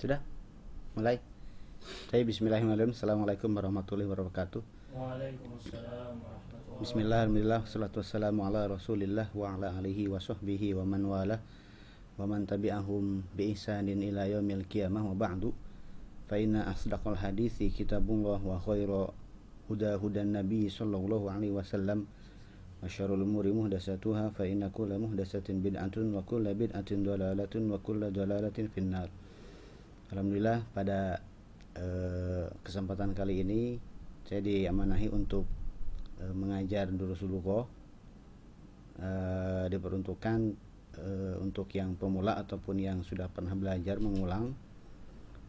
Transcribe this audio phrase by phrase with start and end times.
[0.00, 0.16] Sudah?
[0.96, 1.20] Mulai?
[2.08, 2.96] Saya bismillahirrahmanirrahim.
[2.96, 4.64] Assalamualaikum warahmatullahi wabarakatuh.
[4.96, 11.04] Waalaikumsalam warahmatullahi Bismillah, alhamdulillah, salatu wassalamu ala rasulillah wa ala alihi wa sahbihi wa man
[11.04, 11.36] wala
[12.16, 15.52] wa man tabi'ahum bi ihsanin ila yaumil qiyamah wa ba'du
[16.32, 19.12] fa inna asdaqal hadithi kitabullah wa khaira
[19.68, 22.08] huda hudan nabi sallallahu alaihi wasallam
[22.80, 28.08] wa syarrul umuri muhdatsatuha fa inna kulla muhdatsatin bid'atun wa kulla bid'atin dhalalatun wa kulla
[28.08, 29.12] dhalalatin finnar
[30.10, 31.22] Alhamdulillah pada
[31.78, 33.78] eh, kesempatan kali ini
[34.26, 35.46] saya diamanahi untuk
[36.18, 37.62] eh, mengajar Durusulullah
[38.98, 40.38] eh, diperuntukkan
[40.98, 44.50] eh, untuk yang pemula ataupun yang sudah pernah belajar mengulang.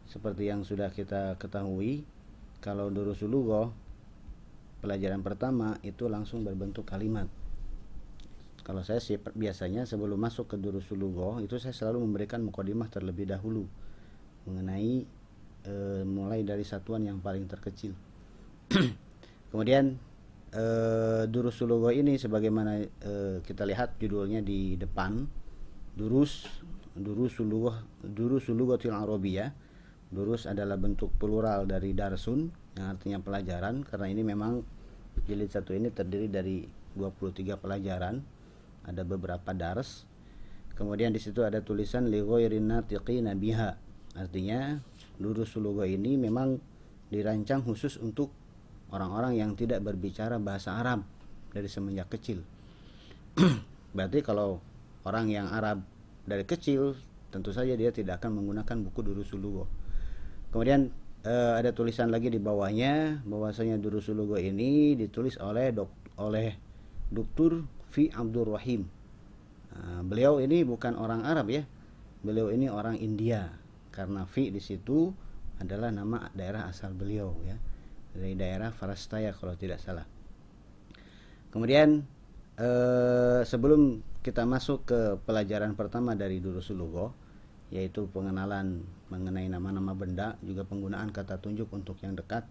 [0.06, 2.06] Seperti yang sudah kita ketahui
[2.62, 3.66] kalau Durusulullah
[4.78, 7.26] pelajaran pertama itu langsung berbentuk kalimat.
[8.62, 13.66] Kalau saya sih biasanya sebelum masuk ke Durusulullah itu saya selalu memberikan mukadimah terlebih dahulu
[14.46, 15.06] mengenai
[15.66, 17.94] e, mulai dari satuan yang paling terkecil.
[19.50, 19.98] Kemudian
[20.50, 20.64] e,
[21.30, 21.60] durus
[21.94, 23.14] ini sebagaimana e,
[23.46, 25.26] kita lihat judulnya di depan
[25.92, 26.48] durus
[26.92, 29.52] durus sulugo durus sulugotil arabiyah.
[30.12, 34.60] Durus adalah bentuk plural dari darsun yang artinya pelajaran karena ini memang
[35.24, 36.68] jilid satu ini terdiri dari
[37.00, 38.20] 23 pelajaran.
[38.84, 40.04] Ada beberapa dars.
[40.76, 43.72] Kemudian di situ ada tulisan li ghairin natiqina biha
[44.12, 44.76] Artinya
[45.20, 46.60] lurus sulugo ini memang
[47.08, 48.32] dirancang khusus untuk
[48.92, 51.04] orang-orang yang tidak berbicara bahasa Arab
[51.52, 52.44] dari semenjak kecil.
[53.96, 54.60] Berarti kalau
[55.04, 55.84] orang yang Arab
[56.24, 56.96] dari kecil
[57.32, 59.64] tentu saja dia tidak akan menggunakan buku Durus Sulugo.
[60.52, 60.92] Kemudian
[61.24, 65.88] eh, ada tulisan lagi di bawahnya bahwasanya Durus Sulugo ini ditulis oleh dok,
[66.20, 66.56] oleh
[67.08, 67.64] Dr.
[67.92, 68.88] Fi Abdul Rahim.
[69.72, 71.64] Nah, beliau ini bukan orang Arab ya.
[72.20, 73.61] Beliau ini orang India
[73.92, 75.12] karena fi di situ
[75.60, 77.54] adalah nama daerah asal beliau ya
[78.12, 80.04] dari daerah Farastaya kalau tidak salah.
[81.52, 82.02] Kemudian
[82.56, 87.12] eh, sebelum kita masuk ke pelajaran pertama dari Durusulugo
[87.72, 92.44] yaitu pengenalan mengenai nama-nama benda juga penggunaan kata tunjuk untuk yang dekat.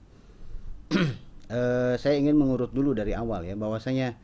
[1.53, 4.17] eh, saya ingin mengurut dulu dari awal ya bahwasanya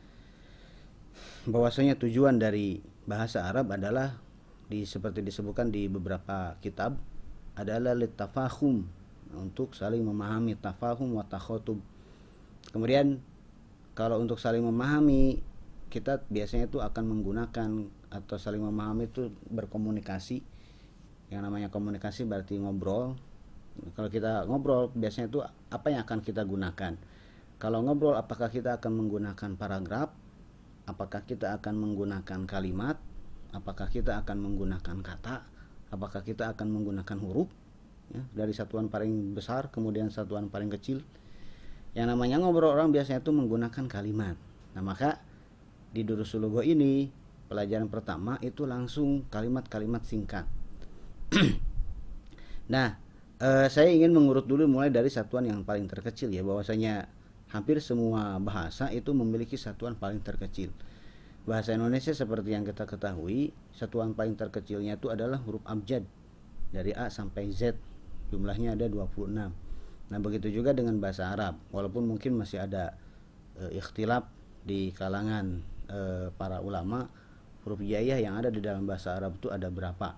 [1.48, 4.20] bahwasanya tujuan dari bahasa Arab adalah
[4.68, 7.00] di seperti disebutkan di beberapa kitab
[7.58, 8.86] adalah litafahum
[9.34, 11.82] untuk saling memahami tafahum wa takhotub.
[12.70, 13.18] Kemudian
[13.98, 15.42] kalau untuk saling memahami
[15.90, 17.68] kita biasanya itu akan menggunakan
[18.14, 20.40] atau saling memahami itu berkomunikasi.
[21.28, 23.18] Yang namanya komunikasi berarti ngobrol.
[23.98, 26.94] Kalau kita ngobrol biasanya itu apa yang akan kita gunakan?
[27.58, 30.14] Kalau ngobrol apakah kita akan menggunakan paragraf?
[30.88, 32.96] Apakah kita akan menggunakan kalimat?
[33.52, 35.36] apakah kita akan menggunakan kata
[35.92, 37.48] apakah kita akan menggunakan huruf?
[38.08, 41.04] Ya, dari satuan paling besar kemudian satuan paling kecil.
[41.92, 44.36] Yang namanya ngobrol orang biasanya itu menggunakan kalimat.
[44.72, 45.20] Nah maka
[45.92, 47.08] di Durusulugo ini
[47.48, 50.46] pelajaran pertama itu langsung kalimat-kalimat singkat.
[52.68, 53.00] Nah
[53.40, 56.44] eh, saya ingin mengurut dulu mulai dari satuan yang paling terkecil ya.
[56.44, 57.08] Bahwasanya
[57.48, 60.68] hampir semua bahasa itu memiliki satuan paling terkecil
[61.48, 66.04] bahasa Indonesia seperti yang kita ketahui satuan paling terkecilnya itu adalah huruf abjad
[66.68, 67.72] dari A sampai Z
[68.28, 72.96] jumlahnya ada 26 nah begitu juga dengan bahasa Arab walaupun mungkin masih ada
[73.56, 74.28] e, ikhtilaf
[74.68, 77.08] di kalangan e, para ulama
[77.64, 80.16] huruf hijaiyah yang ada di dalam bahasa Arab itu ada berapa?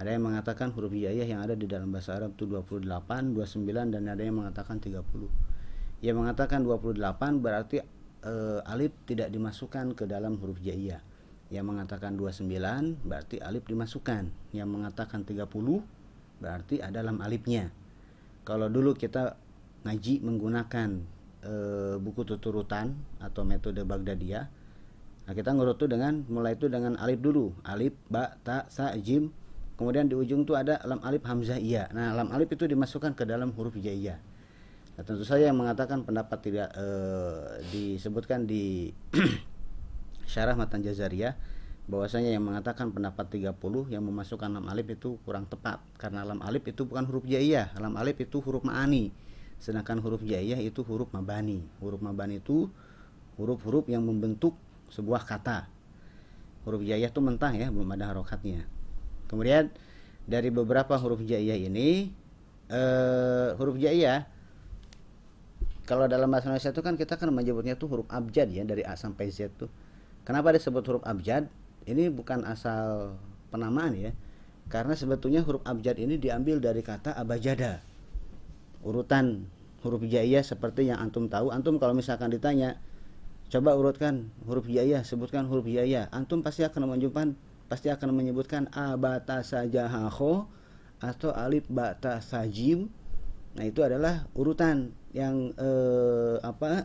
[0.00, 2.88] Ada yang mengatakan huruf hijaiyah yang ada di dalam bahasa Arab itu 28,
[3.36, 5.04] 29 dan ada yang mengatakan 30
[5.98, 6.96] yang mengatakan 28
[7.42, 7.82] berarti
[8.22, 11.02] e, alif tidak dimasukkan ke dalam huruf jaiyah.
[11.48, 14.52] Yang mengatakan 29 berarti alif dimasukkan.
[14.52, 15.48] Yang mengatakan 30
[16.38, 17.70] berarti ada dalam alifnya.
[18.46, 19.36] Kalau dulu kita
[19.84, 20.88] ngaji menggunakan
[21.44, 21.54] e,
[22.00, 24.46] buku tuturutan atau metode Baghdadiyah,
[25.28, 29.30] nah kita ngurut tuh dengan mulai itu dengan alif dulu, alif, ba, ta, sa, jim.
[29.78, 31.86] Kemudian di ujung tuh ada lam alif hamzah iya.
[31.94, 34.18] Nah, lam alif itu dimasukkan ke dalam huruf jaiyah.
[34.98, 36.86] Nah, tentu saja yang mengatakan pendapat tidak e,
[37.70, 38.90] disebutkan di
[40.32, 41.38] syarah matan jazariyah
[41.86, 43.54] bahwasanya yang mengatakan pendapat 30
[43.94, 47.94] yang memasukkan lam alif itu kurang tepat karena lam alif itu bukan huruf jaiyah, lam
[47.94, 49.14] alif itu huruf ma'ani.
[49.62, 51.62] Sedangkan huruf jaiyah itu huruf mabani.
[51.78, 52.66] Huruf mabani itu
[53.38, 54.58] huruf-huruf yang membentuk
[54.90, 55.70] sebuah kata.
[56.66, 58.66] Huruf jaiyah itu mentah ya, belum ada harokatnya.
[59.30, 59.70] Kemudian
[60.26, 62.10] dari beberapa huruf jaiyah ini
[62.66, 64.26] eh, huruf jaiyah
[65.88, 68.92] kalau dalam bahasa Indonesia itu kan kita kan menyebutnya tuh huruf abjad ya dari A
[68.92, 69.72] sampai Z tuh.
[70.28, 71.48] Kenapa disebut huruf abjad?
[71.88, 73.16] Ini bukan asal
[73.48, 74.12] penamaan ya.
[74.68, 77.80] Karena sebetulnya huruf abjad ini diambil dari kata abajada.
[78.84, 79.48] Urutan
[79.80, 81.48] huruf hijaiyah seperti yang antum tahu.
[81.48, 82.76] Antum kalau misalkan ditanya,
[83.48, 86.12] coba urutkan huruf hijaiyah, sebutkan huruf hijaiyah.
[86.12, 87.32] Antum pasti akan menjumpan
[87.72, 90.44] pasti akan menyebutkan abata sajahaho
[91.00, 92.92] atau alif bata sajim.
[93.56, 96.84] Nah, itu adalah urutan yang eh, apa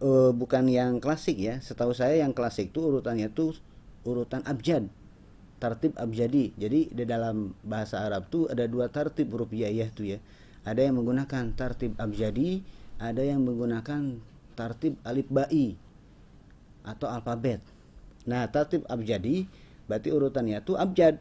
[0.00, 1.60] uh, bukan yang klasik ya.
[1.60, 3.56] Setahu saya yang klasik itu urutannya itu
[4.04, 4.88] urutan abjad
[5.64, 6.52] tartib abjadi.
[6.60, 10.18] Jadi di dalam bahasa Arab tuh ada dua tartib huruf hijaiyah tuh ya.
[10.64, 12.60] Ada yang menggunakan tartib abjadi,
[13.00, 14.20] ada yang menggunakan
[14.56, 15.76] tartib alif ba'i
[16.84, 17.60] atau alfabet.
[18.24, 19.48] Nah, tartib abjadi
[19.88, 21.20] berarti urutannya tuh abjad.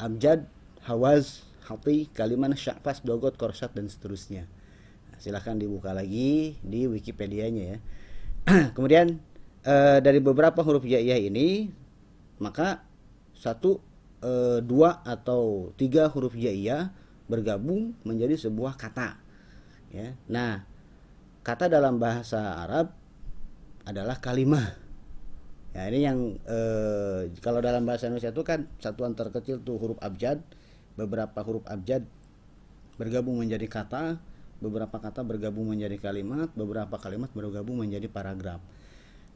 [0.00, 0.48] Abjad,
[0.88, 4.48] hawaz, hati, kalimat syafas, dogot, korsat dan seterusnya.
[5.10, 7.78] Nah, silahkan dibuka lagi di Wikipedia-nya ya.
[8.76, 9.20] Kemudian
[9.64, 11.68] e, dari beberapa huruf hijaiyah ini
[12.40, 12.84] maka
[13.36, 13.80] satu
[14.20, 16.92] e, dua atau tiga huruf hijaiyah
[17.28, 19.20] bergabung menjadi sebuah kata
[19.92, 20.64] ya nah
[21.44, 22.92] kata dalam bahasa Arab
[23.86, 24.76] adalah kalimah
[25.76, 26.58] ya ini yang e,
[27.38, 30.42] kalau dalam bahasa Indonesia itu kan satuan terkecil tuh huruf abjad
[31.00, 32.04] beberapa huruf abjad
[33.00, 34.20] bergabung menjadi kata
[34.60, 38.60] beberapa kata bergabung menjadi kalimat beberapa kalimat bergabung menjadi paragraf.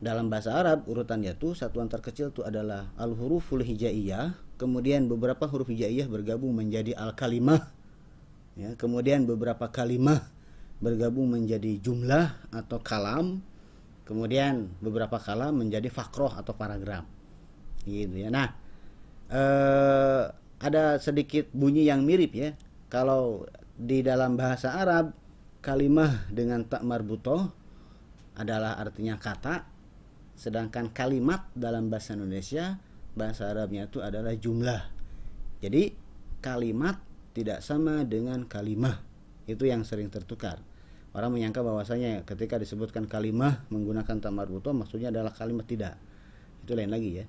[0.04, 5.72] Dalam bahasa Arab urutannya tuh satuan terkecil itu adalah al huruful hijaiyah kemudian beberapa huruf
[5.72, 7.72] hijaiyah bergabung menjadi al kalimah
[8.60, 10.28] ya kemudian beberapa kalimah
[10.84, 13.40] bergabung menjadi jumlah atau kalam
[14.04, 17.08] kemudian beberapa kalam menjadi fakroh atau paragraf.
[17.88, 18.28] Gitu ya.
[18.28, 18.52] Nah
[19.32, 20.24] eh,
[20.60, 22.54] ada sedikit bunyi yang mirip ya.
[22.92, 25.14] Kalau di dalam bahasa Arab
[25.64, 27.50] kalimah dengan tak marbutoh
[28.38, 29.66] adalah artinya kata
[30.34, 32.78] sedangkan kalimat dalam bahasa Indonesia
[33.14, 34.82] bahasa Arabnya itu adalah jumlah.
[35.62, 35.94] Jadi
[36.42, 36.98] kalimat
[37.30, 38.98] tidak sama dengan kalimah.
[39.46, 40.58] Itu yang sering tertukar.
[41.14, 45.94] Orang menyangka bahwasanya ketika disebutkan kalimah menggunakan tamar buto maksudnya adalah kalimat tidak.
[46.66, 47.26] Itu lain lagi ya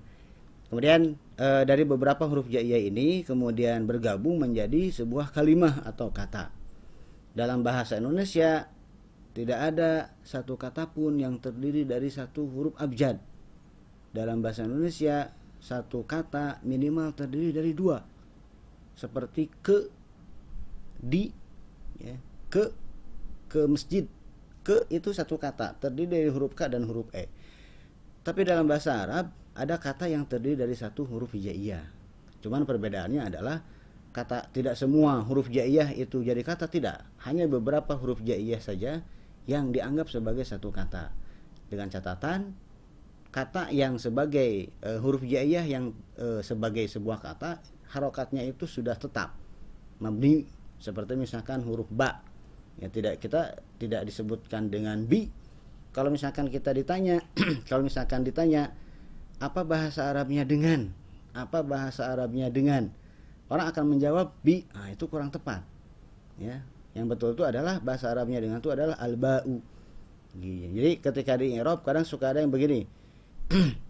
[0.71, 6.51] kemudian e, dari beberapa huruf jaiyah ini kemudian bergabung menjadi sebuah kalimah atau kata
[7.35, 8.71] dalam bahasa Indonesia
[9.35, 13.19] tidak ada satu kata pun yang terdiri dari satu huruf abjad.
[14.15, 15.27] Dalam bahasa Indonesia,
[15.59, 17.99] satu kata minimal terdiri dari dua.
[18.95, 19.91] Seperti ke,
[21.03, 21.27] di,
[21.99, 22.15] ya,
[22.47, 22.71] ke,
[23.51, 24.07] ke masjid.
[24.63, 27.27] Ke itu satu kata, terdiri dari huruf K dan huruf E.
[28.23, 31.87] Tapi dalam bahasa Arab, ada kata yang terdiri dari satu huruf hijaiyah.
[32.43, 33.63] Cuman perbedaannya adalah
[34.11, 37.07] kata tidak semua huruf jaiyah itu jadi kata tidak.
[37.23, 38.99] Hanya beberapa huruf jaiyah saja
[39.47, 41.15] yang dianggap sebagai satu kata.
[41.71, 42.51] Dengan catatan
[43.31, 47.59] kata yang sebagai e, huruf jaiyah yang e, sebagai sebuah kata
[47.95, 49.39] harokatnya itu sudah tetap
[50.03, 50.43] mabni.
[50.83, 52.19] Seperti misalkan huruf ba.
[52.75, 55.31] Ya tidak kita tidak disebutkan dengan bi.
[55.95, 57.23] Kalau misalkan kita ditanya
[57.71, 58.75] kalau misalkan ditanya
[59.39, 60.91] apa bahasa Arabnya dengan?
[61.35, 62.91] Apa bahasa Arabnya dengan?
[63.51, 64.65] Orang akan menjawab bi.
[64.73, 65.61] Nah itu kurang tepat.
[66.39, 66.63] Ya
[66.95, 69.59] yang betul itu adalah bahasa Arabnya dengan itu adalah al-ba'u.
[70.35, 70.67] Gitu.
[70.75, 72.87] jadi ketika di Eropa kadang suka ada yang begini.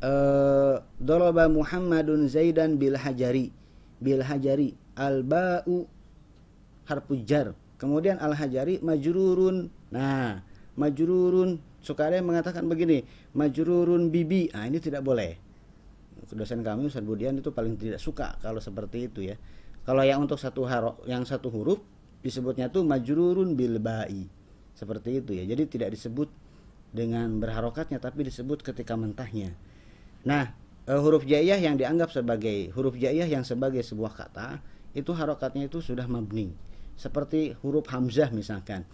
[0.00, 3.52] Uh, Doroba Muhammadun Zaidan bil hajari.
[4.00, 5.84] Bil hajari al-ba'u
[6.88, 9.68] harpujar kemudian al-hajari majrurun.
[9.92, 10.40] Nah
[10.76, 15.36] majrurun suka ada yang mengatakan begini majrurun bibi ah ini tidak boleh
[16.30, 19.36] dosen kami Ustaz Budian itu paling tidak suka kalau seperti itu ya
[19.84, 21.80] kalau yang untuk satu haro, yang satu huruf
[22.20, 24.28] disebutnya tuh majrurun bil ba'i.
[24.76, 25.44] Seperti itu ya.
[25.48, 26.28] Jadi tidak disebut
[26.92, 29.56] dengan berharokatnya tapi disebut ketika mentahnya.
[30.22, 30.52] Nah,
[30.84, 34.60] e, huruf jaiyah yang dianggap sebagai huruf jaiyah yang sebagai sebuah kata
[34.92, 36.52] itu harokatnya itu sudah mabni.
[37.00, 38.84] Seperti huruf hamzah misalkan.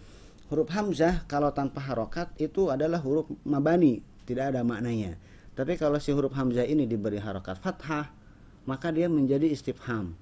[0.47, 5.19] Huruf hamzah kalau tanpa harokat itu adalah huruf mabani, tidak ada maknanya.
[5.57, 8.07] Tapi kalau si huruf hamzah ini diberi harokat fathah,
[8.63, 10.15] maka dia menjadi istifham.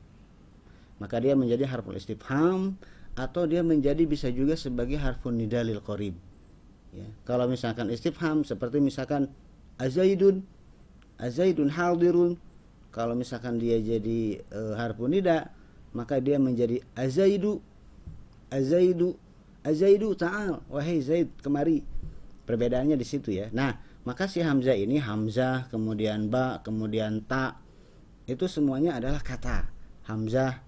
[0.97, 2.79] Maka dia menjadi harful istifham
[3.13, 6.15] atau dia menjadi bisa juga sebagai harfun nidalil qarib.
[6.95, 7.05] Ya.
[7.27, 9.27] Kalau misalkan istifham seperti misalkan
[9.75, 10.47] azaidun
[11.19, 12.39] azaidun hadirun
[12.95, 15.51] kalau misalkan dia jadi e, harfun nida
[15.91, 17.59] maka dia menjadi azaidu
[18.51, 19.19] azaidu
[19.65, 20.61] azaidu ta'al.
[20.69, 21.81] Wahai zaid kemari.
[22.45, 23.49] Perbedaannya di situ ya.
[23.49, 23.73] Nah
[24.05, 27.57] maka si hamzah ini hamzah kemudian ba kemudian ta
[28.29, 29.65] itu semuanya adalah kata.
[30.05, 30.61] Hamzah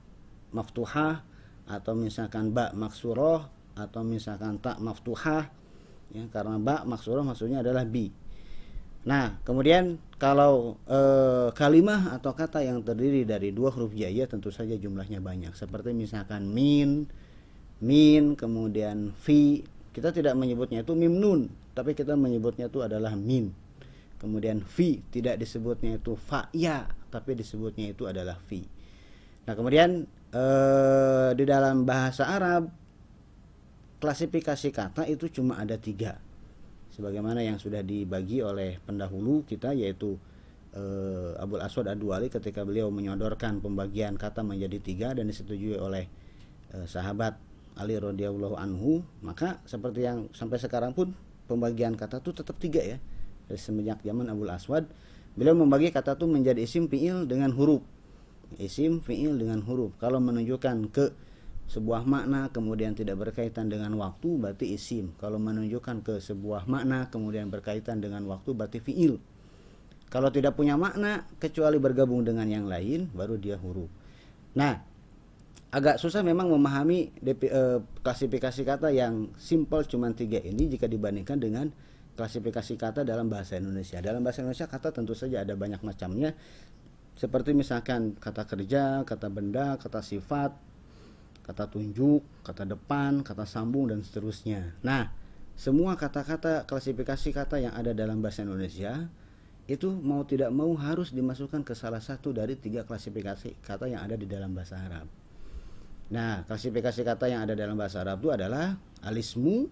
[0.50, 1.22] maftuhah
[1.70, 3.46] atau misalkan ba maksuroh
[3.78, 5.54] atau misalkan tak maftuhah
[6.10, 8.10] ya karena ba maksuroh maksudnya adalah bi.
[9.08, 14.76] Nah, kemudian kalau eh, kalimah atau kata yang terdiri dari dua huruf jaya tentu saja
[14.76, 15.56] jumlahnya banyak.
[15.56, 17.08] Seperti misalkan min,
[17.84, 19.66] min, kemudian fi.
[19.92, 23.50] Kita tidak menyebutnya itu mim nun, tapi kita menyebutnya itu adalah min.
[24.18, 28.66] Kemudian fi tidak disebutnya itu fa ya, tapi disebutnya itu adalah fi.
[29.46, 32.70] Nah, kemudian eh, di dalam bahasa Arab
[33.98, 36.22] klasifikasi kata itu cuma ada tiga
[36.98, 40.18] sebagaimana yang sudah dibagi oleh pendahulu kita yaitu
[40.74, 46.10] uh, Abul Aswad Ad-Duali ketika beliau menyodorkan pembagian kata menjadi tiga dan disetujui oleh
[46.74, 47.38] uh, sahabat
[47.78, 51.14] Ali radhiyallahu anhu maka seperti yang sampai sekarang pun
[51.48, 52.98] pembagian kata itu tetap tiga ya.
[53.48, 54.90] Dari semenjak zaman Abul Aswad
[55.38, 57.86] beliau membagi kata itu menjadi isim fiil dengan huruf.
[58.60, 59.96] Isim fiil dengan huruf.
[60.02, 61.16] Kalau menunjukkan ke
[61.68, 65.16] sebuah makna kemudian tidak berkaitan dengan waktu berarti isim.
[65.20, 69.20] Kalau menunjukkan ke sebuah makna kemudian berkaitan dengan waktu berarti fiil.
[70.08, 73.92] Kalau tidak punya makna kecuali bergabung dengan yang lain baru dia huruf.
[74.56, 74.80] Nah
[75.68, 81.38] agak susah memang memahami DP, eh, klasifikasi kata yang simple cuma tiga ini jika dibandingkan
[81.38, 81.68] dengan
[82.16, 86.34] klasifikasi kata dalam bahasa Indonesia dalam bahasa Indonesia kata tentu saja ada banyak macamnya
[87.20, 90.68] seperti misalkan kata kerja kata benda kata sifat
[91.48, 94.76] kata tunjuk, kata depan, kata sambung dan seterusnya.
[94.84, 95.08] Nah,
[95.56, 99.08] semua kata-kata klasifikasi kata yang ada dalam bahasa Indonesia
[99.66, 104.20] itu mau tidak mau harus dimasukkan ke salah satu dari tiga klasifikasi kata yang ada
[104.20, 105.08] di dalam bahasa Arab.
[106.08, 109.68] Nah, klasifikasi kata yang ada dalam bahasa Arab itu adalah alismu.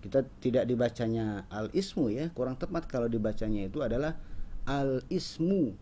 [0.00, 4.16] Kita tidak dibacanya al-ismu ya, kurang tepat kalau dibacanya itu adalah
[4.64, 5.76] al-ismu.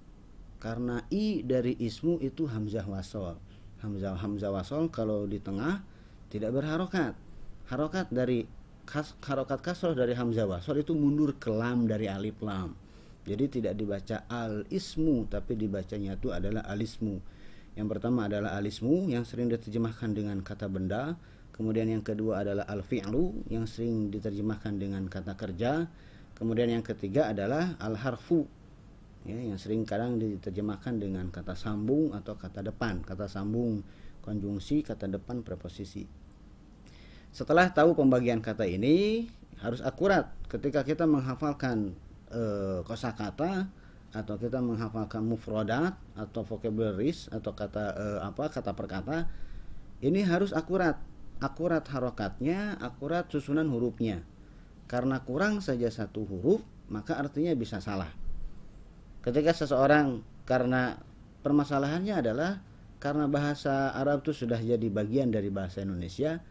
[0.59, 3.38] Karena i dari ismu itu hamzah wasol
[3.78, 5.83] hamzah hamzah wasol kalau di tengah
[6.28, 7.14] tidak berharokat
[7.71, 8.45] harokat dari
[8.83, 12.75] kas, harokat kasroh dari hamzah wasol itu mundur ke lam dari alif lam
[13.23, 17.23] jadi tidak dibaca al ismu tapi dibacanya itu adalah alismu
[17.78, 21.14] yang pertama adalah alismu yang sering diterjemahkan dengan kata benda.
[21.54, 25.87] Kemudian yang kedua adalah al fi'lu yang sering diterjemahkan dengan kata kerja.
[26.35, 28.50] Kemudian yang ketiga adalah al harfu
[29.23, 32.99] ya, yang sering kadang diterjemahkan dengan kata sambung atau kata depan.
[33.06, 33.87] Kata sambung
[34.26, 36.02] konjungsi kata depan preposisi.
[37.30, 39.30] Setelah tahu pembagian kata ini
[39.62, 40.35] harus akurat.
[40.50, 41.94] Ketika kita menghafalkan
[42.26, 42.42] e,
[42.82, 43.70] kosakata
[44.18, 49.30] atau kita menghafalkan mufrodat atau vocabularies atau kata e, apa kata perkata
[50.02, 50.98] ini harus akurat.
[51.38, 54.26] Akurat harokatnya akurat susunan hurufnya.
[54.90, 58.10] Karena kurang saja satu huruf maka artinya bisa salah.
[59.22, 60.98] Ketika seseorang karena
[61.46, 62.58] permasalahannya adalah
[62.98, 66.42] karena bahasa Arab itu sudah jadi bagian dari bahasa Indonesia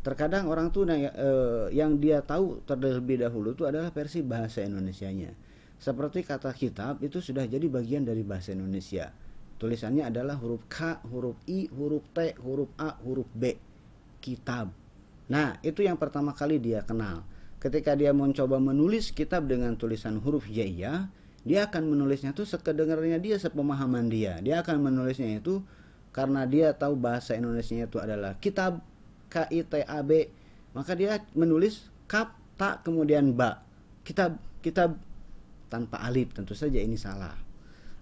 [0.00, 5.32] terkadang orang tuh eh, yang dia tahu terlebih dahulu itu adalah versi bahasa Indonesianya
[5.80, 9.08] seperti kata kitab itu sudah jadi bagian dari bahasa Indonesia.
[9.56, 13.56] Tulisannya adalah huruf K, huruf I, huruf T, huruf A, huruf B.
[14.20, 14.72] Kitab.
[15.32, 17.24] Nah itu yang pertama kali dia kenal.
[17.60, 21.08] Ketika dia mencoba menulis kitab dengan tulisan huruf jaiyah
[21.40, 24.36] dia akan menulisnya itu sekedengarnya dia sepemahaman dia.
[24.44, 25.64] Dia akan menulisnya itu
[26.12, 28.84] karena dia tahu bahasa Indonesia itu adalah kitab
[29.32, 30.28] K I T A B.
[30.76, 33.64] Maka dia menulis kap tak kemudian ba.
[34.04, 35.00] Kitab kitab
[35.70, 37.32] tanpa alif tentu saja ini salah.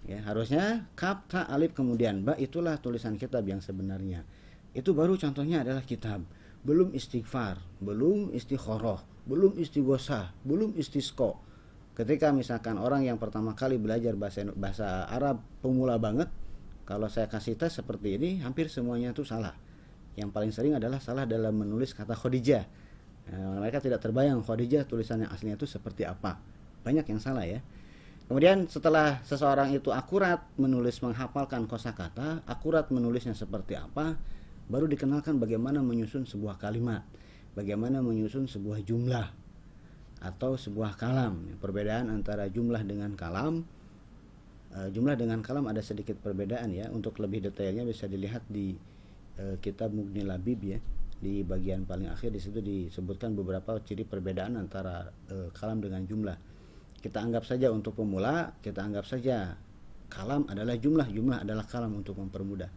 [0.09, 4.25] Ya harusnya kap ta alif kemudian ba itulah tulisan kitab yang sebenarnya.
[4.73, 6.25] Itu baru contohnya adalah kitab.
[6.65, 11.37] Belum istighfar belum istighoroh belum istighosah belum istisqo
[11.93, 16.27] ketika misalkan orang yang pertama kali belajar bahasa bahasa Arab pemula banget
[16.83, 19.53] kalau saya kasih tes seperti ini hampir semuanya itu salah.
[20.17, 22.65] Yang paling sering adalah salah dalam menulis kata Khadijah.
[23.29, 26.41] Nah, mereka tidak terbayang Khadijah tulisannya aslinya itu seperti apa
[26.89, 27.61] banyak yang salah ya
[28.25, 34.17] kemudian setelah seseorang itu akurat menulis menghafalkan kosakata akurat menulisnya seperti apa
[34.65, 37.05] baru dikenalkan bagaimana menyusun sebuah kalimat
[37.53, 39.27] bagaimana menyusun sebuah jumlah
[40.19, 41.55] atau sebuah kalam.
[41.57, 43.63] Perbedaan antara jumlah dengan kalam
[44.75, 46.91] uh, jumlah dengan kalam ada sedikit perbedaan ya.
[46.91, 48.75] Untuk lebih detailnya bisa dilihat di
[49.39, 50.79] uh, kitab Mughni Labib ya.
[51.19, 56.37] Di bagian paling akhir di situ disebutkan beberapa ciri perbedaan antara uh, kalam dengan jumlah.
[56.99, 59.55] Kita anggap saja untuk pemula, kita anggap saja
[60.09, 62.67] kalam adalah jumlah, jumlah adalah kalam untuk mempermudah.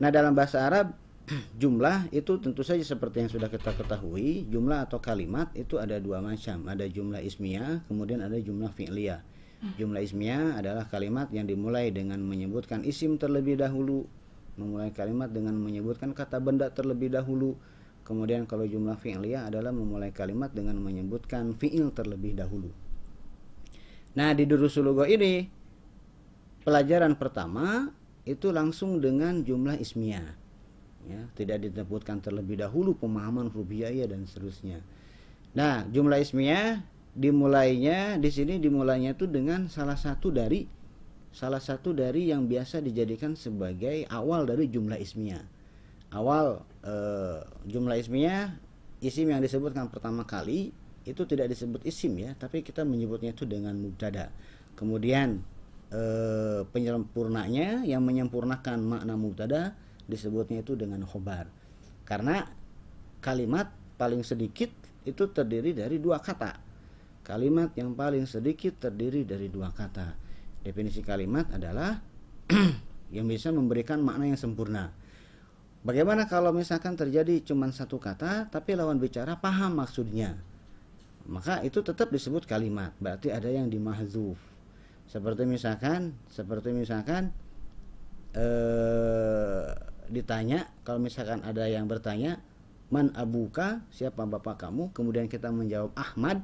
[0.00, 0.96] Nah, dalam bahasa Arab
[1.62, 6.24] jumlah itu tentu saja seperti yang sudah kita ketahui jumlah atau kalimat itu ada dua
[6.24, 6.64] macam.
[6.64, 9.20] Ada jumlah ismiyah kemudian ada jumlah fi'liyah
[9.76, 14.08] jumlah ismiyah adalah kalimat yang dimulai dengan menyebutkan isim terlebih dahulu
[14.56, 17.60] memulai kalimat dengan menyebutkan kata benda terlebih dahulu.
[18.04, 22.72] Kemudian kalau jumlah fi'liyah adalah memulai kalimat dengan menyebutkan fi'il terlebih dahulu
[24.14, 25.46] Nah, di Durusulugo ini
[26.66, 27.90] pelajaran pertama
[28.26, 30.38] itu langsung dengan jumlah ismiyah.
[31.08, 34.84] Ya, tidak disebutkan terlebih dahulu pemahaman rubiaya dan seterusnya.
[35.56, 36.84] Nah, jumlah ismiyah
[37.16, 40.62] dimulainya di sini dimulainya itu dengan salah satu dari
[41.30, 45.42] salah satu dari yang biasa dijadikan sebagai awal dari jumlah ismiyah.
[46.10, 46.94] Awal e,
[47.70, 48.54] jumlah ismiyah
[48.98, 50.74] isim yang disebutkan pertama kali
[51.10, 54.30] itu tidak disebut isim ya, tapi kita menyebutnya itu dengan mubtada.
[54.78, 55.42] Kemudian
[55.90, 56.02] e,
[56.70, 59.74] penyempurnanya yang menyempurnakan makna mubtada
[60.06, 61.50] disebutnya itu dengan khobar.
[62.06, 62.46] Karena
[63.18, 64.70] kalimat paling sedikit
[65.04, 66.56] itu terdiri dari dua kata.
[67.20, 70.16] Kalimat yang paling sedikit terdiri dari dua kata.
[70.64, 72.00] Definisi kalimat adalah
[73.16, 74.90] yang bisa memberikan makna yang sempurna.
[75.80, 80.49] Bagaimana kalau misalkan terjadi cuma satu kata tapi lawan bicara paham maksudnya?
[81.30, 82.90] Maka itu tetap disebut kalimat.
[82.98, 84.36] Berarti ada yang dimahzuf.
[85.06, 87.30] Seperti misalkan, seperti misalkan
[88.34, 89.70] eh,
[90.10, 92.42] ditanya kalau misalkan ada yang bertanya
[92.90, 93.86] man abuka?
[93.94, 94.90] Siapa bapak kamu?
[94.90, 96.42] Kemudian kita menjawab Ahmad.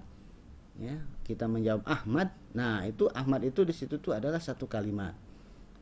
[0.79, 2.31] Ya kita menjawab Ahmad.
[2.55, 5.19] Nah itu Ahmad itu di situ tuh adalah satu kalimat.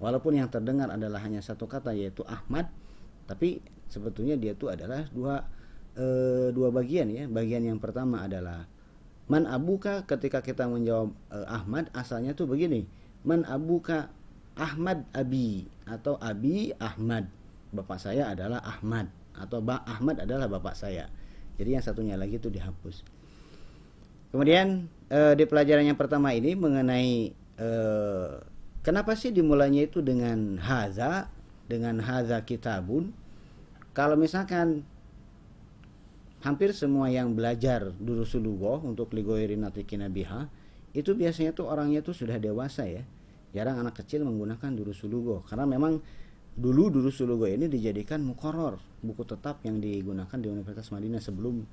[0.00, 2.73] Walaupun yang terdengar adalah hanya satu kata yaitu Ahmad
[3.25, 5.44] tapi sebetulnya dia itu adalah dua
[5.92, 6.06] e,
[6.56, 7.28] dua bagian ya.
[7.28, 8.64] Bagian yang pertama adalah
[9.26, 12.85] man abuka ketika kita menjawab e, Ahmad asalnya tuh begini.
[13.25, 14.12] Man abuka
[14.54, 17.26] Ahmad Abi atau Abi Ahmad.
[17.75, 21.11] Bapak saya adalah Ahmad atau Ba Ahmad adalah bapak saya.
[21.59, 23.02] Jadi yang satunya lagi itu dihapus.
[24.31, 27.69] Kemudian e, di pelajaran yang pertama ini mengenai e,
[28.83, 31.31] kenapa sih dimulainya itu dengan haza
[31.66, 33.14] dengan haza kitabun?
[33.95, 34.83] Kalau misalkan
[36.44, 40.44] hampir semua yang belajar durusulugo untuk ligoiri natikina biha
[40.92, 43.02] itu biasanya tuh orangnya tuh sudah dewasa ya.
[43.56, 45.42] Jarang anak kecil menggunakan durusulugo.
[45.48, 45.98] Karena memang
[46.54, 51.64] dulu durusulugo ini dijadikan mukoror buku tetap yang digunakan di Universitas Madinah sebelum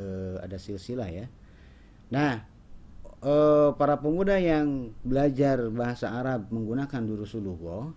[0.00, 1.26] uh, ada silsilah ya.
[2.10, 2.42] Nah
[3.22, 7.94] uh, para pemuda yang belajar bahasa Arab menggunakan durusulugo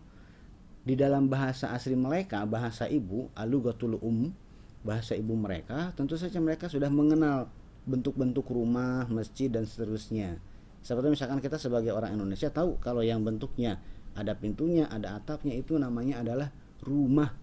[0.82, 4.34] di dalam bahasa asli mereka, bahasa ibu, alugatul um,
[4.82, 7.50] bahasa ibu mereka, tentu saja mereka sudah mengenal
[7.86, 10.38] bentuk-bentuk rumah, masjid dan seterusnya.
[10.82, 13.78] Seperti misalkan kita sebagai orang Indonesia tahu kalau yang bentuknya
[14.18, 16.50] ada pintunya, ada atapnya itu namanya adalah
[16.82, 17.34] rumah.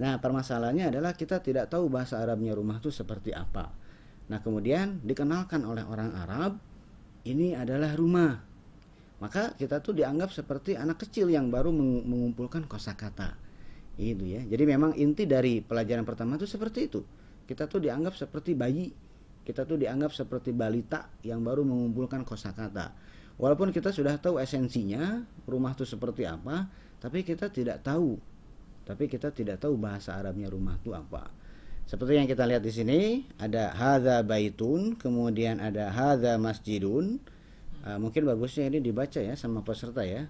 [0.00, 3.70] Nah, permasalahannya adalah kita tidak tahu bahasa Arabnya rumah itu seperti apa.
[4.26, 6.58] Nah, kemudian dikenalkan oleh orang Arab
[7.28, 8.54] ini adalah rumah
[9.22, 11.70] maka kita tuh dianggap seperti anak kecil yang baru
[12.04, 13.38] mengumpulkan kosakata
[13.98, 14.42] itu ya.
[14.42, 17.00] Jadi memang inti dari pelajaran pertama itu seperti itu.
[17.46, 18.90] Kita tuh dianggap seperti bayi.
[19.44, 22.96] Kita tuh dianggap seperti balita yang baru mengumpulkan kosakata.
[23.36, 26.70] Walaupun kita sudah tahu esensinya rumah itu seperti apa
[27.02, 28.16] tapi kita tidak tahu.
[28.84, 31.28] Tapi kita tidak tahu bahasa Arabnya rumah itu apa.
[31.84, 33.00] Seperti yang kita lihat di sini
[33.36, 37.20] ada hadza baitun kemudian ada hadza masjidun.
[37.84, 40.24] Uh, mungkin bagusnya ini dibaca ya sama peserta ya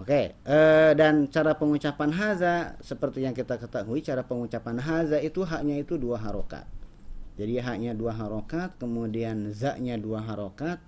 [0.00, 0.48] Oke, okay.
[0.48, 6.00] uh, dan cara pengucapan haza seperti yang kita ketahui, cara pengucapan haza itu haknya itu
[6.00, 6.64] dua harokat.
[7.36, 10.80] Jadi haknya dua harokat, kemudian zaknya dua harokat.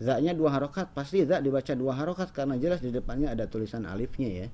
[0.00, 4.32] Zaknya dua harokat, pasti zak dibaca dua harokat karena jelas di depannya ada tulisan alifnya
[4.32, 4.48] ya.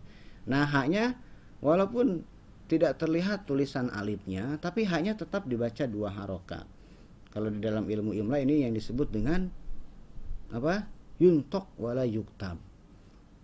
[0.50, 1.14] Nah haknya
[1.62, 2.26] walaupun
[2.66, 6.66] tidak terlihat tulisan alifnya, tapi haknya tetap dibaca dua harokat.
[7.30, 9.46] Kalau di dalam ilmu imla ini yang disebut dengan
[10.50, 10.90] apa
[11.22, 12.69] yuntok wala yuktab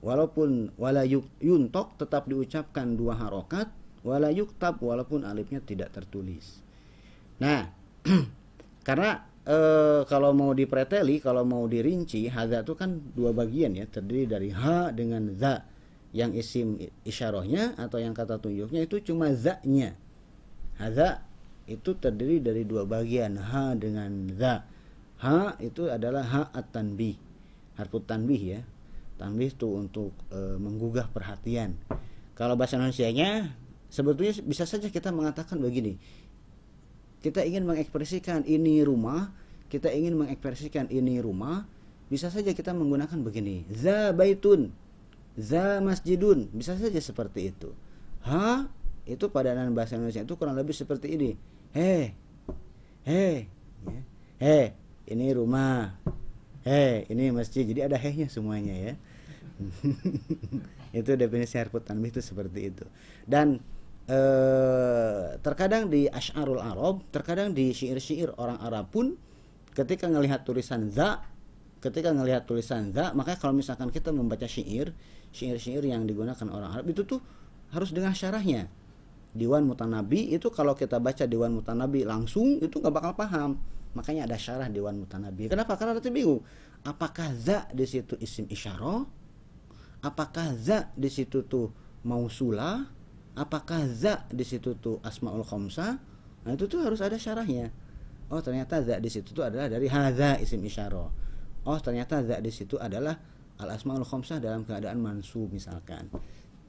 [0.05, 1.05] walaupun wala
[1.41, 3.73] yuntok tetap diucapkan dua harokat
[4.07, 6.61] wala yuktab walaupun alifnya tidak tertulis
[7.43, 7.69] nah
[8.87, 9.59] karena e,
[10.07, 14.95] kalau mau dipreteli kalau mau dirinci hadza itu kan dua bagian ya terdiri dari ha
[14.95, 15.67] dengan za
[16.15, 19.93] yang isim isyarahnya atau yang kata tunjuknya itu cuma za-nya
[20.81, 21.21] hadza
[21.67, 24.77] itu terdiri dari dua bagian ha dengan za
[25.17, 27.17] Ha itu adalah ha at-tanbih.
[27.81, 28.61] Harfu tanbih ya.
[29.17, 31.73] Tanbih itu untuk e, menggugah perhatian.
[32.37, 33.57] Kalau bahasa Indonesia-nya
[33.89, 35.97] sebetulnya bisa saja kita mengatakan begini.
[37.25, 39.33] Kita ingin mengekspresikan ini rumah,
[39.73, 41.65] kita ingin mengekspresikan ini rumah,
[42.13, 43.65] bisa saja kita menggunakan begini.
[43.73, 44.71] Za baitun,
[45.35, 47.73] za masjidun, bisa saja seperti itu.
[48.29, 48.69] Ha
[49.09, 51.31] itu padanan bahasa Indonesia itu kurang lebih seperti ini.
[51.73, 52.13] He,
[53.07, 53.49] he,
[53.87, 54.01] ya.
[54.43, 54.61] he,
[55.07, 55.95] ini rumah
[56.67, 58.95] heh ini masjid jadi ada hehnya semuanya ya
[61.01, 62.85] itu definisi harfu tanbih itu seperti itu.
[63.25, 63.61] Dan
[64.07, 69.19] eh, terkadang di asyarul arab terkadang di syair-syair orang Arab pun
[69.75, 71.21] ketika melihat tulisan za
[71.83, 74.95] ketika ngelihat tulisan za maka kalau misalkan kita membaca syair
[75.35, 77.21] syair-syair yang digunakan orang Arab itu tuh
[77.75, 78.71] harus dengan syarahnya.
[79.37, 83.61] Diwan Mutanabi itu kalau kita baca Diwan Mutanabi langsung itu nggak bakal paham.
[83.93, 85.53] Makanya ada syarah Diwan Mutanabi.
[85.53, 85.77] Kenapa?
[85.77, 86.41] Karena nanti bingung.
[86.89, 89.05] Apakah za di situ isim isyarah
[90.07, 91.75] apakah za di situ tuh
[92.07, 92.87] mausula?
[93.37, 95.99] Apakah za di situ tuh asmaul khamsa?
[96.47, 97.75] Nah itu tuh harus ada syarahnya.
[98.31, 101.11] Oh ternyata za di situ tuh adalah dari hadza isim isyarah.
[101.67, 103.19] Oh ternyata za di situ adalah
[103.59, 106.09] al asmaul khamsah dalam keadaan mansub misalkan.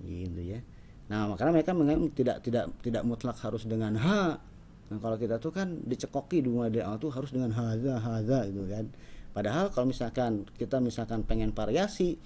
[0.02, 0.60] Gitu ya.
[1.08, 4.42] Nah makanya mereka menganggap tidak tidak tidak mutlak harus dengan ha.
[4.88, 8.68] Nah kalau kita tuh kan dicekoki dua dari awal tuh harus dengan haza haza gitu
[8.68, 8.92] kan.
[9.32, 12.18] Padahal kalau misalkan kita misalkan pengen variasi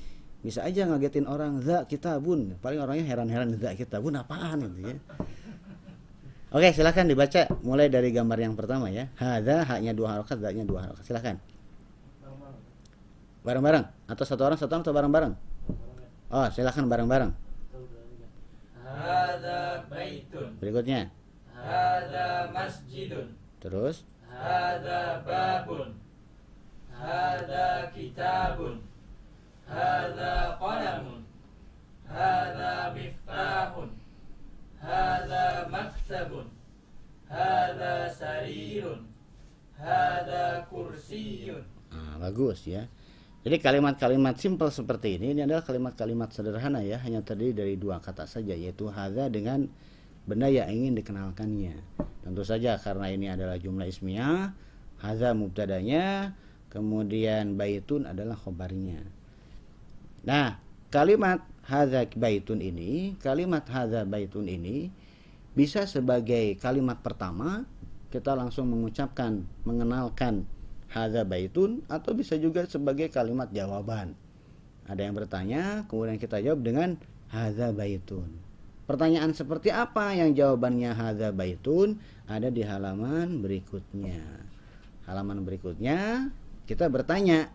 [0.42, 2.58] bisa aja ngagetin orang za kita bun.
[2.58, 4.66] Paling orangnya heran-heran za kita bun apaan?
[4.74, 4.98] Gitu ya.
[6.52, 9.08] Oke silahkan dibaca mulai dari gambar yang pertama ya.
[9.22, 11.06] Hada haknya dua harokat, zaknya dua harokat.
[11.06, 11.38] Silahkan
[13.42, 13.86] Bareng-bareng?
[14.06, 15.34] Atau satu orang satu orang atau bareng-bareng?
[16.34, 17.32] Oh silahkan bareng-bareng.
[18.82, 20.58] Hada baitun.
[20.58, 21.14] Berikutnya.
[21.54, 23.34] Hada masjidun.
[23.62, 24.06] Terus.
[24.26, 25.98] Hada babun.
[26.94, 28.91] Hada kitabun
[30.62, 31.22] Qalamun.
[32.06, 33.90] Hada miftahun.
[34.78, 36.48] Hada maktabun.
[37.26, 39.10] Hada sarirun.
[39.80, 41.66] Hada kursiyun.
[41.90, 42.86] Nah, Bagus ya.
[43.42, 47.02] Jadi kalimat-kalimat simpel seperti ini Ini adalah kalimat-kalimat sederhana ya.
[47.02, 49.66] Hanya terdiri dari dua kata saja Yaitu hadha dengan
[50.30, 51.74] benda yang ingin dikenalkannya.
[52.22, 54.54] Tentu saja karena ini adalah jumlah ismiyah
[55.02, 56.38] Hadha mubtadanya
[56.70, 59.21] Kemudian baitun adalah khobarnya
[60.22, 60.62] Nah
[60.94, 64.94] kalimat hadza baitun ini Kalimat hadza baitun ini
[65.58, 67.66] Bisa sebagai kalimat pertama
[68.14, 70.46] Kita langsung mengucapkan Mengenalkan
[70.92, 74.14] hadza baitun Atau bisa juga sebagai kalimat jawaban.
[74.86, 78.28] Ada yang bertanya Kemudian kita jawab dengan hadza baitun.
[78.86, 81.96] Pertanyaan seperti apa yang jawabannya hadza baitun?
[82.28, 84.20] Ada di halaman berikutnya.
[85.08, 86.28] Halaman berikutnya
[86.68, 87.50] kita bertanya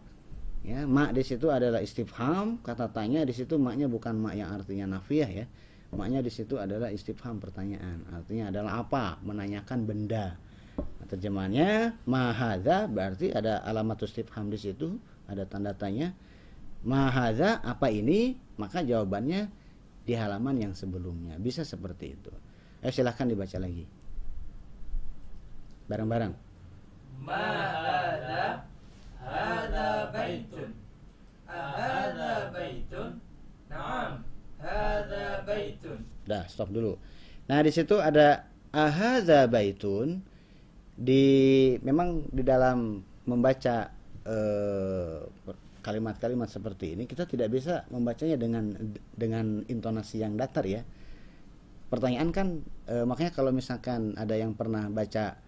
[0.63, 2.63] ya mak di situ adalah istifham.
[2.63, 5.47] Kata tanya di situ maknya bukan mak yang artinya nafiah ya.
[5.93, 8.07] Maknya di situ adalah istifham pertanyaan.
[8.11, 9.21] Artinya adalah apa?
[9.23, 10.37] Menanyakan benda.
[11.07, 14.99] Terjemahannya mahadza berarti ada alamat istifham di situ
[15.31, 16.15] ada tanda tanya.
[16.87, 18.39] Mahadza apa ini?
[18.57, 19.51] Maka jawabannya
[20.07, 21.35] di halaman yang sebelumnya.
[21.39, 22.33] Bisa seperti itu.
[22.83, 23.87] Eh silahkan dibaca lagi.
[25.87, 26.35] Bareng-bareng.
[27.23, 28.67] Mahada
[29.27, 30.71] Hada baitun
[31.51, 33.19] Hada baitun
[33.67, 34.23] Naam
[34.63, 36.99] Hada baitun Dah, stop dulu.
[37.47, 40.19] Nah, di situ ada ahadza baitun
[40.97, 41.25] di
[41.87, 43.95] memang di dalam membaca
[44.27, 45.21] eh,
[45.87, 48.75] kalimat-kalimat seperti ini kita tidak bisa membacanya dengan
[49.15, 50.83] dengan intonasi yang datar ya.
[51.87, 55.39] Pertanyaan kan eh, makanya kalau misalkan ada yang pernah baca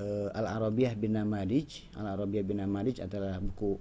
[0.00, 3.76] eh, Al-Arabiyah bin Namadij, Al-Arabiyah bin Namadij adalah buku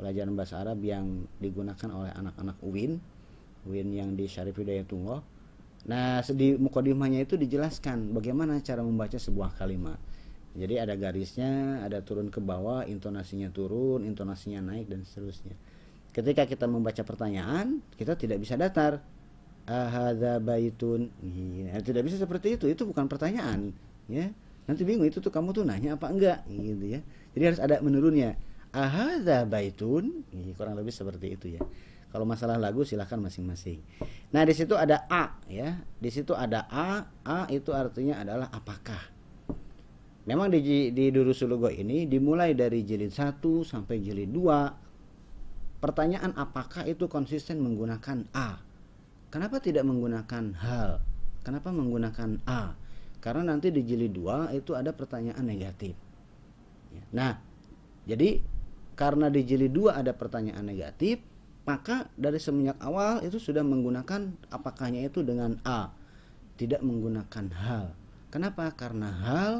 [0.00, 2.96] pelajaran bahasa Arab yang digunakan oleh anak-anak UIN,
[3.68, 5.20] UIN yang di Syarif Hidayatullah.
[5.88, 9.98] Nah, di mukodimahnya itu dijelaskan bagaimana cara membaca sebuah kalimat.
[10.58, 15.54] Jadi ada garisnya, ada turun ke bawah, intonasinya turun, intonasinya naik dan seterusnya.
[16.10, 18.98] Ketika kita membaca pertanyaan, kita tidak bisa datar.
[19.68, 21.12] Ahadza baitun.
[21.68, 22.66] Ya, tidak bisa seperti itu.
[22.72, 23.76] Itu bukan pertanyaan,
[24.08, 24.32] ya.
[24.68, 27.00] Nanti bingung itu tuh kamu tuh nanya apa enggak gitu ya.
[27.32, 28.36] Jadi harus ada menurunnya.
[28.68, 30.28] Ahadza baitun.
[30.60, 31.64] Kurang lebih seperti itu ya.
[32.08, 33.80] Kalau masalah lagu silahkan masing-masing.
[34.32, 39.00] Nah di situ ada a ya, di situ ada a, a itu artinya adalah apakah.
[40.28, 47.08] Memang di di Durusulugo ini dimulai dari jilid 1 sampai jilid 2 pertanyaan apakah itu
[47.08, 48.60] konsisten menggunakan a.
[49.28, 51.00] Kenapa tidak menggunakan hal?
[51.44, 52.76] Kenapa menggunakan a?
[53.18, 55.94] Karena nanti di jilid 2 itu ada pertanyaan negatif.
[56.94, 57.34] Ya, nah,
[58.06, 58.40] jadi
[58.94, 61.18] karena di jilid 2 ada pertanyaan negatif,
[61.66, 65.90] maka dari semenjak awal itu sudah menggunakan apakahnya itu dengan a
[66.56, 67.86] tidak menggunakan hal.
[68.32, 68.72] Kenapa?
[68.72, 69.52] Karena hal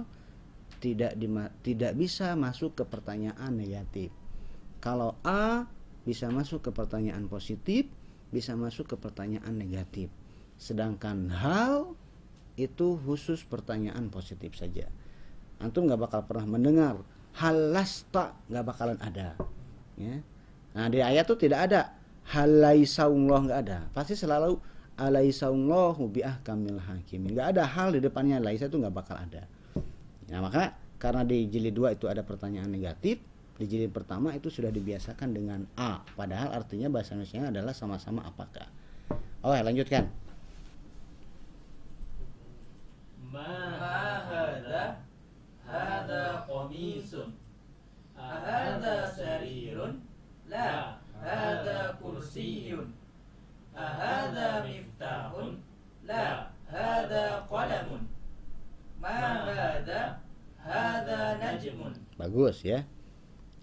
[0.79, 4.15] tidak dima, tidak bisa masuk ke pertanyaan negatif.
[4.79, 5.67] Kalau a
[6.07, 7.91] bisa masuk ke pertanyaan positif
[8.29, 10.13] bisa masuk ke pertanyaan negatif.
[10.61, 11.98] Sedangkan hal
[12.59, 14.91] itu khusus pertanyaan positif saja.
[15.63, 16.99] Antum nggak bakal pernah mendengar
[17.39, 19.39] hal lasta nggak bakalan ada.
[19.95, 20.19] Ya.
[20.75, 21.95] Nah di ayat tuh tidak ada.
[22.29, 23.79] Halaisaullah nggak ada.
[23.95, 24.59] Pasti selalu
[24.99, 26.11] alaisaullahu
[26.43, 27.31] kamil hakim.
[27.31, 29.47] Nggak ada hal di depannya laisa itu nggak bakal ada.
[30.29, 33.23] Nah maka karena di jilid 2 itu ada pertanyaan negatif,
[33.55, 36.03] di jilid pertama itu sudah dibiasakan dengan a.
[36.03, 38.67] Padahal artinya bahasa Indonesia adalah sama-sama apakah.
[39.47, 40.28] Oke lanjutkan
[43.34, 43.56] ما
[44.30, 44.98] هذا
[45.68, 47.12] هذا قميص
[48.20, 49.78] أهذا سرير
[50.50, 52.78] لا هذا كرسي
[53.78, 55.32] أهذا مفتاح
[56.04, 56.26] لا
[56.68, 57.90] هذا قلم
[59.02, 60.02] ما هذا
[60.64, 61.80] هذا نجم
[62.14, 62.86] bagus ya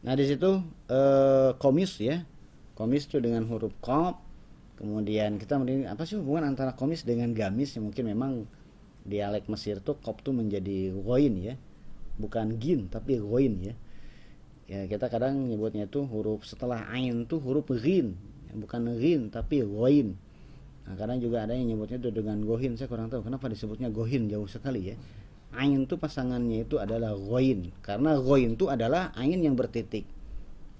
[0.03, 2.27] nah di situ eh, komis ya
[2.75, 4.21] komis itu dengan huruf kop
[4.81, 8.33] kemudian kita mending apa sih hubungan antara komis dengan gamis yang mungkin memang
[9.06, 11.56] dialek Mesir tuh kop tuh menjadi goin ya.
[12.18, 13.76] Bukan gin tapi goin ya.
[14.66, 20.18] Ya kita kadang nyebutnya itu huruf setelah ain tuh huruf Ya, bukan rin tapi goin
[20.86, 24.30] nah kadang juga ada yang nyebutnya itu dengan gohin saya kurang tahu kenapa disebutnya gohin
[24.30, 24.96] jauh sekali ya.
[25.58, 30.06] Ain tuh pasangannya itu adalah goin karena goin itu adalah ain yang bertitik.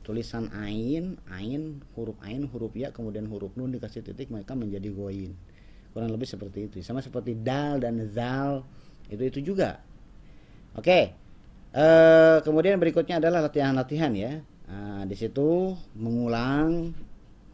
[0.06, 5.34] Tulisan ain ain huruf ain huruf ya kemudian huruf nun dikasih titik maka menjadi goin
[5.96, 6.84] kurang lebih seperti itu.
[6.84, 8.68] Sama seperti dal dan zal
[9.08, 9.80] itu itu juga.
[10.76, 10.84] Oke.
[10.84, 12.44] Okay.
[12.44, 14.44] kemudian berikutnya adalah latihan-latihan ya.
[14.68, 16.92] Ah, di situ mengulang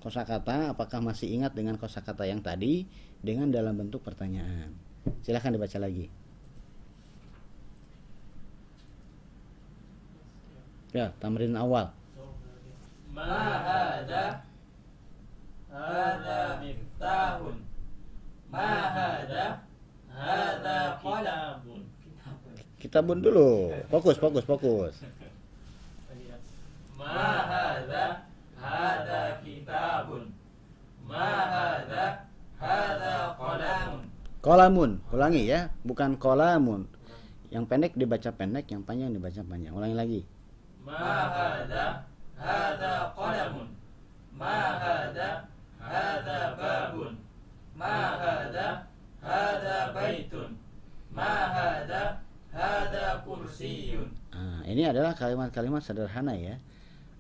[0.02, 2.90] kosakata apakah masih ingat dengan kosakata yang tadi
[3.22, 4.74] dengan dalam bentuk pertanyaan.
[5.22, 6.10] Silahkan dibaca lagi.
[10.98, 11.94] Ya tamrin awal.
[13.14, 13.62] Ma
[14.02, 14.42] ada
[18.52, 19.64] Ma hada
[20.12, 21.00] hada.
[22.82, 23.72] Kitabun dulu.
[23.88, 25.00] Fokus, fokus, fokus.
[27.00, 27.48] Ma
[28.60, 30.36] hada kitabun.
[31.08, 32.28] Ma hada
[32.60, 33.16] hada.
[34.42, 36.90] Kolamun, ulangi ya, bukan kolamun.
[37.54, 39.70] Yang pendek dibaca pendek, yang panjang dibaca panjang.
[39.70, 40.22] Ulangi lagi.
[40.82, 42.02] Ma hada
[42.42, 43.70] kolamun qalamun.
[44.34, 47.21] Ma hada babun
[47.82, 48.14] ma
[49.26, 50.54] hada baitun
[51.10, 51.50] ma
[52.54, 54.06] hada kursiyun
[54.38, 56.62] ah, ini adalah kalimat-kalimat sederhana ya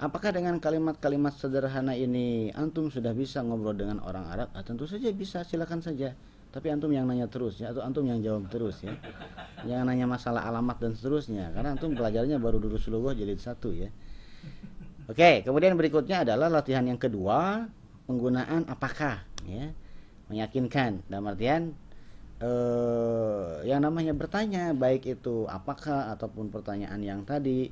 [0.01, 4.49] Apakah dengan kalimat-kalimat sederhana ini antum sudah bisa ngobrol dengan orang Arab?
[4.57, 6.17] Ah, tentu saja bisa, silakan saja.
[6.49, 8.97] Tapi antum yang nanya terus ya, atau antum yang jawab terus ya.
[9.61, 13.93] Jangan nanya masalah alamat dan seterusnya, karena antum pelajarannya baru dulu seluruh jadi satu ya.
[15.05, 17.69] Oke, kemudian berikutnya adalah latihan yang kedua,
[18.09, 19.69] penggunaan apakah ya.
[20.31, 21.03] Meyakinkan.
[21.11, 21.75] Dalam artian
[22.39, 27.69] eh, yang namanya bertanya baik itu apakah ataupun pertanyaan yang tadi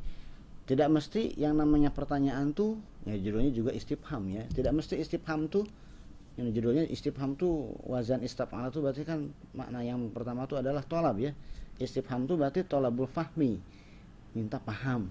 [0.69, 4.43] tidak mesti yang namanya pertanyaan tuh ya judulnya juga istifham ya.
[4.51, 5.65] Tidak mesti istifham tuh
[6.37, 11.17] yang judulnya istifham tuh wazan istifham tuh berarti kan makna yang pertama tuh adalah tolab
[11.17, 11.33] ya.
[11.79, 13.57] Istifham tuh berarti tolabul fahmi
[14.35, 15.09] minta paham.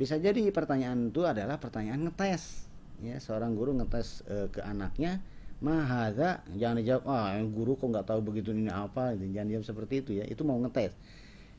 [0.00, 2.64] Bisa jadi pertanyaan itu adalah pertanyaan ngetes
[3.04, 3.20] ya.
[3.20, 5.20] Seorang guru ngetes eh, ke anaknya
[5.56, 9.16] mahadha jangan dijawab ah guru kok nggak tahu begitu ini apa?
[9.16, 10.92] Jangan dijawab seperti itu ya itu mau ngetes.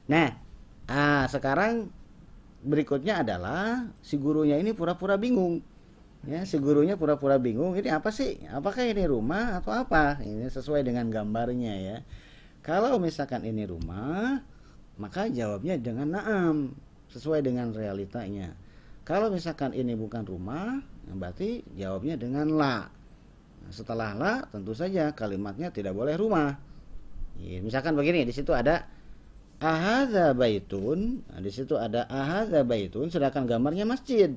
[0.10, 0.38] Nah
[0.88, 1.90] ah sekarang
[2.62, 5.62] berikutnya adalah si gurunya ini pura-pura bingung.
[6.26, 8.42] Ya si gurunya pura-pura bingung ini apa sih?
[8.50, 10.22] Apakah ini rumah atau apa?
[10.22, 11.98] Ini sesuai dengan gambarnya ya.
[12.62, 14.44] Kalau misalkan ini rumah
[14.98, 16.56] maka jawabnya dengan naam
[17.14, 18.54] sesuai dengan realitanya.
[19.08, 22.92] Kalau misalkan ini bukan rumah berarti jawabnya dengan la
[23.70, 26.56] setelah la tentu saja kalimatnya tidak boleh rumah.
[27.38, 28.90] Ya, misalkan begini di situ ada
[29.62, 34.34] ahadza baitun, nah, di situ ada ahadza baitun sedangkan gambarnya masjid.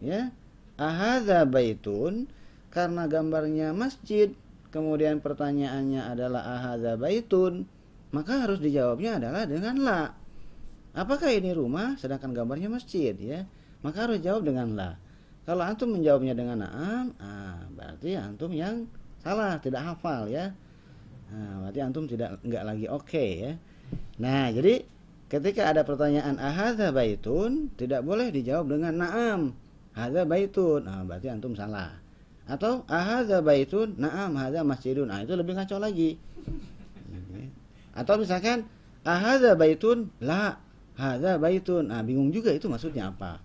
[0.00, 0.32] Ya.
[0.76, 2.28] Ahadza baitun
[2.68, 4.28] karena gambarnya masjid,
[4.68, 7.64] kemudian pertanyaannya adalah ahadza baitun,
[8.12, 10.02] maka harus dijawabnya adalah dengan la.
[10.96, 13.44] Apakah ini rumah sedangkan gambarnya masjid ya?
[13.80, 14.90] Maka harus jawab dengan la.
[15.46, 18.90] Kalau antum menjawabnya dengan naam, ah, berarti antum yang
[19.22, 20.50] salah, tidak hafal ya.
[21.30, 23.52] Nah, berarti antum tidak enggak lagi oke ya.
[24.18, 24.82] Nah, jadi
[25.30, 29.40] ketika ada pertanyaan ahadza baitun, tidak boleh dijawab dengan naam.
[29.94, 30.82] Hadza baitun.
[30.82, 31.94] Nah, berarti antum salah.
[32.50, 35.10] Atau ahadza baitun, naam hadza masjidun.
[35.10, 36.18] Nah, itu lebih ngaco lagi.
[38.02, 38.66] Atau misalkan
[39.06, 40.58] ahadza baitun, la
[40.98, 41.90] hadza baitun.
[41.90, 43.38] Nah, bingung juga itu maksudnya apa.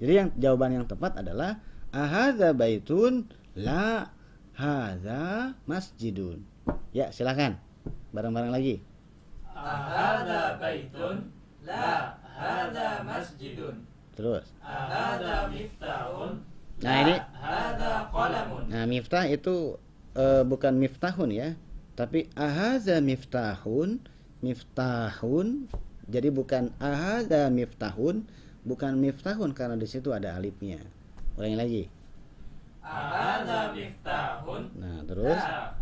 [0.00, 1.60] Jadi yang jawaban yang tepat adalah
[1.92, 4.08] ahaza baitun la
[4.56, 6.40] hadza masjidun.
[6.96, 7.60] Ya, silakan.
[8.16, 8.80] Bareng-bareng lagi.
[9.52, 11.28] Ahaza baitun
[11.68, 13.84] la hadza masjidun.
[14.16, 14.48] Terus.
[14.64, 16.40] Ahaza miftahun.
[16.80, 18.62] Nah, ini hadza qalamun.
[18.72, 19.76] Nah, miftah itu
[20.16, 21.48] uh, bukan miftahun ya,
[21.92, 24.00] tapi ahaza miftahun,
[24.40, 25.68] miftahun.
[26.10, 28.24] Jadi bukan ahaza miftahun,
[28.64, 30.80] bukan miftahun karena di situ ada alifnya.
[31.36, 31.82] Ulangi lagi.
[32.80, 34.62] Ahada miftahun.
[34.76, 35.40] Nah, terus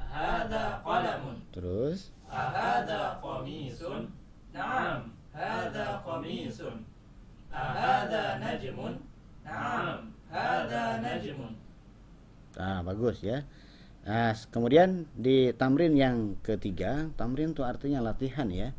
[0.08, 1.36] Ada qalamun.
[1.54, 4.10] Terus ahada qamisun.
[4.50, 6.82] Naam, hada qamisun.
[7.52, 8.98] Ahada najmun.
[9.44, 11.52] Naam, hada najmun.
[12.58, 13.46] Nah, bagus ya.
[14.08, 18.72] Nah, kemudian di tamrin yang ketiga, tamrin itu artinya latihan ya.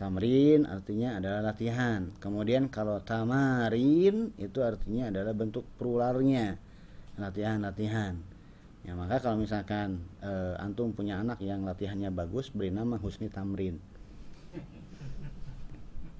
[0.00, 2.08] Tamrin artinya adalah latihan.
[2.24, 6.56] Kemudian kalau tamarin itu artinya adalah bentuk plural-nya.
[7.20, 8.16] Latihan-latihan.
[8.80, 13.76] Ya, maka kalau misalkan eh, antum punya anak yang latihannya bagus, beri nama Husni Tamrin.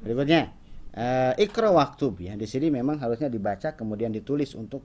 [0.05, 0.53] Berikutnya,
[0.93, 2.37] eh, ikro waktub ya.
[2.37, 4.85] Di sini memang harusnya dibaca kemudian ditulis untuk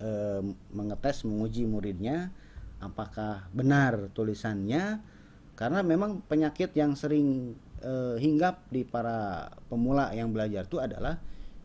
[0.00, 0.40] eh,
[0.72, 2.32] mengetes menguji muridnya
[2.80, 5.04] apakah benar tulisannya
[5.52, 11.20] karena memang penyakit yang sering eh, hinggap di para pemula yang belajar itu adalah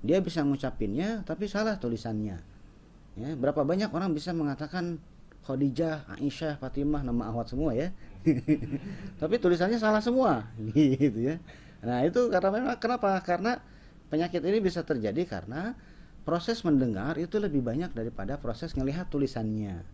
[0.06, 2.38] dia bisa ngucapinnya tapi salah tulisannya.
[3.16, 5.00] Ya berapa banyak orang bisa mengatakan
[5.46, 7.94] Khadijah, Aisyah, Fatimah nama awat semua ya.
[9.22, 11.38] Tapi tulisannya salah semua gitu ya.
[11.86, 13.14] Nah itu karena memang kenapa?
[13.22, 13.62] Karena
[14.10, 15.78] penyakit ini bisa terjadi karena
[16.26, 19.86] proses mendengar itu lebih banyak daripada proses melihat tulisannya.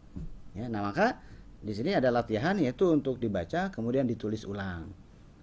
[0.56, 1.20] Ya nah maka
[1.62, 4.90] di sini ada latihan yaitu untuk dibaca kemudian ditulis ulang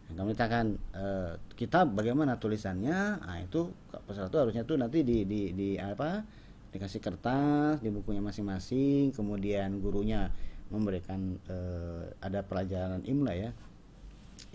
[0.09, 0.67] nah, kalau misalkan
[0.97, 3.21] eh, kitab bagaimana tulisannya?
[3.21, 3.73] Nah itu
[4.09, 6.25] peserta itu harusnya tuh nanti di, di, di apa
[6.69, 10.29] dikasih kertas di bukunya masing-masing kemudian gurunya
[10.69, 13.51] memberikan eh, ada pelajaran imla ya.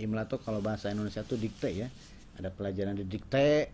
[0.01, 1.87] Imla tuh kalau bahasa Indonesia tuh dikte ya.
[2.33, 3.69] Ada pelajaran di dikte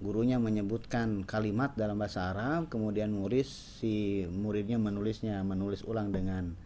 [0.00, 6.56] gurunya menyebutkan kalimat dalam bahasa Arab kemudian murid si muridnya menulisnya menulis ulang dengan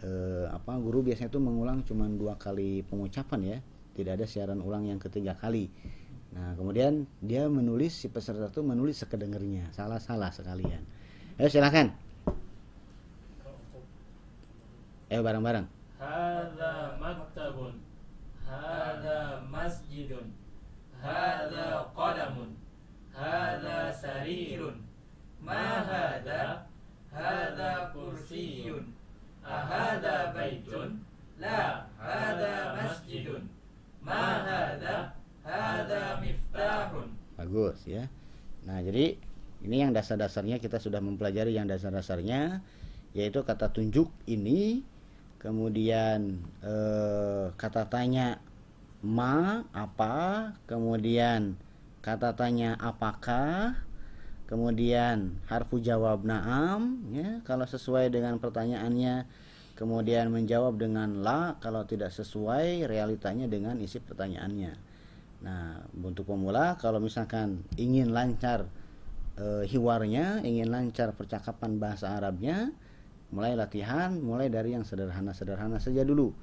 [0.00, 3.58] eh, apa guru biasanya tuh mengulang cuma dua kali pengucapan ya
[3.98, 5.66] tidak ada siaran ulang yang ketiga kali.
[6.30, 9.74] Nah kemudian dia menulis si peserta itu menulis sekedengernya.
[9.74, 10.86] Salah salah sekalian.
[11.34, 11.90] Ayo silahkan
[15.08, 17.80] ayo bareng bareng Hadza maktabun
[18.44, 20.28] Hadza masjidun
[21.00, 22.58] Hadza qadamun
[23.18, 24.78] Hadza sarirun.
[25.42, 26.62] Ma hadza?
[27.10, 28.94] Hadza kursiyun.
[29.42, 31.02] Ahadza baitun
[31.40, 33.47] La hadza masjidun
[37.38, 38.04] bagus ya.
[38.68, 39.16] Nah jadi
[39.64, 42.60] ini yang dasar-dasarnya kita sudah mempelajari yang dasar-dasarnya
[43.16, 44.84] yaitu kata tunjuk ini
[45.40, 48.42] kemudian eh, kata tanya
[49.00, 51.56] ma apa kemudian
[52.04, 53.78] kata tanya apakah
[54.48, 57.40] kemudian harfu jawab naam ya.
[57.44, 59.28] Kalau sesuai dengan pertanyaannya
[59.78, 64.74] kemudian menjawab dengan la kalau tidak sesuai realitanya dengan isi pertanyaannya.
[65.38, 68.66] Nah, untuk pemula kalau misalkan ingin lancar
[69.38, 72.74] eh, hiwarnya, ingin lancar percakapan bahasa Arabnya,
[73.30, 76.34] mulai latihan, mulai dari yang sederhana-sederhana saja dulu.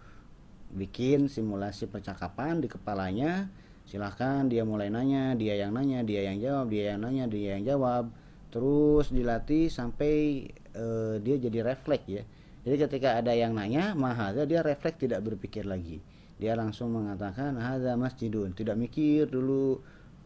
[0.71, 3.51] Bikin simulasi percakapan di kepalanya,
[3.83, 7.67] silahkan dia mulai nanya, dia yang nanya, dia yang jawab, dia yang nanya, dia yang
[7.67, 8.15] jawab.
[8.47, 12.23] Terus dilatih sampai eh, dia jadi refleks ya.
[12.65, 16.01] Jadi ketika ada yang nanya, mahaza dia refleks tidak berpikir lagi.
[16.41, 18.57] Dia langsung mengatakan hadza masjidun.
[18.57, 19.79] Tidak mikir dulu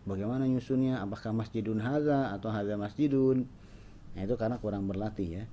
[0.07, 1.03] bagaimana nyusunnya?
[1.03, 3.45] Apakah masjidun hadza atau hadza masjidun?
[4.15, 5.45] Nah itu karena kurang berlatih ya.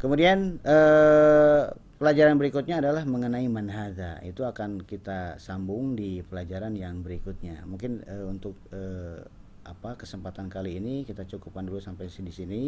[0.00, 1.62] Kemudian eh,
[1.98, 7.62] pelajaran berikutnya adalah mengenai manhada itu akan kita sambung di pelajaran yang berikutnya.
[7.66, 9.20] Mungkin eh, untuk eh,
[9.62, 12.62] apa kesempatan kali ini kita cukupkan dulu sampai di sini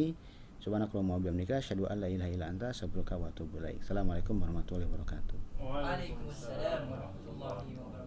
[0.65, 3.85] Subhanakallahumma wabihamdika asyhadu an la ilaha illa anta astaghfiruka wa atubu ilaik.
[3.85, 5.37] Assalamualaikum warahmatullahi wabarakatuh.
[5.61, 8.04] Waalaikumsalam warahmatullahi wabarakatuh.